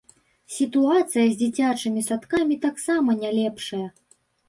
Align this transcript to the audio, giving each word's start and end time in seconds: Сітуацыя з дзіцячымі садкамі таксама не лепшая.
Сітуацыя 0.55 1.27
з 1.29 1.35
дзіцячымі 1.43 2.07
садкамі 2.09 2.61
таксама 2.67 3.11
не 3.25 3.29
лепшая. 3.41 3.87